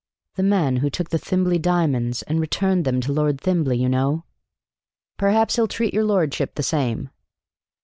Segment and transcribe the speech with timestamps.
[0.33, 4.23] "The man who took the Thimblely diamonds and returned them to Lord Thimblely, you know."
[5.17, 7.11] "Perhaps he'll treat your lordship the same."